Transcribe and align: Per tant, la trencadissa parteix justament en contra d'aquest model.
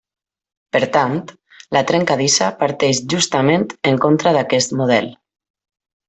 Per 0.75 0.79
tant, 0.95 1.17
la 1.77 1.83
trencadissa 1.91 2.47
parteix 2.61 3.01
justament 3.13 3.67
en 3.91 3.99
contra 4.07 4.33
d'aquest 4.39 4.75
model. 4.81 5.13